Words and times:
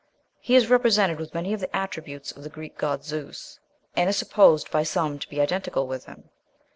He 0.39 0.55
is 0.55 0.67
represented 0.71 1.19
with 1.19 1.35
many 1.35 1.53
of 1.53 1.59
the 1.59 1.75
attributes 1.75 2.31
of 2.31 2.41
the 2.41 2.49
Greek 2.49 2.75
god 2.75 3.03
Zeus, 3.03 3.59
and 3.95 4.09
is 4.09 4.17
supposed 4.17 4.71
by 4.71 4.81
some 4.81 5.19
to 5.19 5.29
be 5.29 5.39
identical 5.39 5.85
with 5.85 6.05
him. 6.05 6.31